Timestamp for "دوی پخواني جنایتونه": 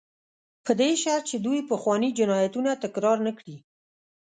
1.45-2.69